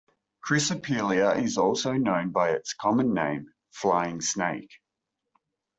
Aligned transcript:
"Chrysopelea" 0.43 1.35
is 1.43 1.59
also 1.59 1.93
known 1.93 2.31
by 2.31 2.49
its 2.53 2.73
common 2.73 3.13
name 3.13 3.53
"flying 3.69 4.19
snake. 4.19 4.71